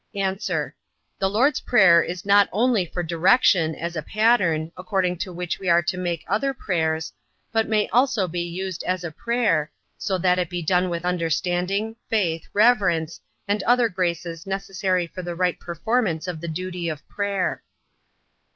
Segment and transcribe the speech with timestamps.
[0.15, 0.33] A.
[1.19, 5.69] The Lord's prayer is not only for direction, as a pattern, according to which we
[5.69, 7.13] are to make other prayers;
[7.51, 9.69] but may also be used as a prayer,
[9.99, 15.35] so that it be done with understanding, faith, reverence, and other graces necessary to the
[15.35, 17.61] right performance of the duty of prayer.